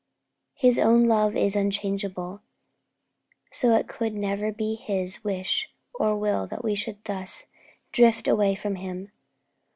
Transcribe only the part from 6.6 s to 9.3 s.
we should thus drift away from Him.